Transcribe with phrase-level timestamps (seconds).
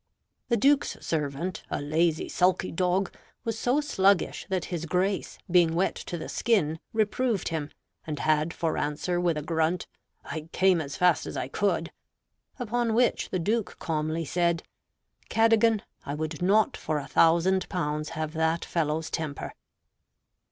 [0.49, 3.11] The Duke's servant, a lazy, sulky dog,
[3.43, 7.69] was so sluggish that his Grace, being wet to the skin, reproved him,
[8.07, 9.85] and had for answer with a grunt,
[10.25, 11.91] "I came as fast as I could;"
[12.57, 14.63] upon which the Duke calmly said,
[15.29, 19.53] "Cadogan, I would not for a thousand pounds have that fellow's temper."